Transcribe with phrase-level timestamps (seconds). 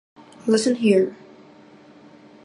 [0.47, 1.15] Listen Here!